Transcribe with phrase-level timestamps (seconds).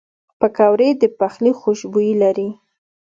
[0.39, 2.49] پکورې د پخلي خوشبویي لري